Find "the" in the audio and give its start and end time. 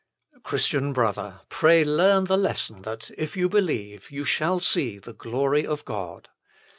2.23-2.35, 4.97-5.13